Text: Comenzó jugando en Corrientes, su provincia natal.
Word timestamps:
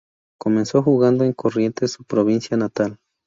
Comenzó 0.39 0.81
jugando 0.81 1.25
en 1.25 1.33
Corrientes, 1.33 1.91
su 1.91 2.03
provincia 2.05 2.57
natal. 2.57 2.97